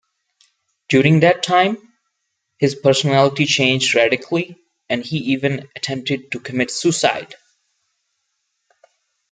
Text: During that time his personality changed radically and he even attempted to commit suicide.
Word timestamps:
During 0.89 1.19
that 1.19 1.43
time 1.43 1.77
his 2.57 2.73
personality 2.73 3.45
changed 3.45 3.93
radically 3.93 4.57
and 4.89 5.05
he 5.05 5.17
even 5.33 5.69
attempted 5.75 6.31
to 6.31 6.39
commit 6.39 6.71
suicide. 6.71 7.35